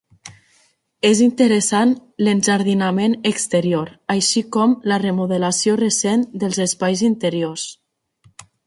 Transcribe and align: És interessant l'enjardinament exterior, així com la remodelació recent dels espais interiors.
És 1.09 1.19
interessant 1.25 1.91
l'enjardinament 2.27 3.17
exterior, 3.33 3.93
així 4.17 4.45
com 4.57 4.75
la 4.93 5.01
remodelació 5.07 5.81
recent 5.87 6.29
dels 6.45 6.63
espais 6.69 7.07
interiors. 7.13 7.73